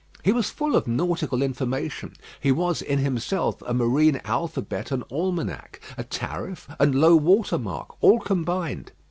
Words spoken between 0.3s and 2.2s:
was full of nautical information.